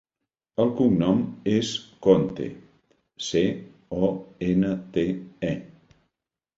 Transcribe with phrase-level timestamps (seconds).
[0.63, 1.21] El cognom
[1.57, 1.75] és
[2.09, 2.49] Conte:
[3.29, 3.45] ce,
[4.03, 4.13] o,
[4.53, 5.09] ena, te,
[5.53, 5.57] e.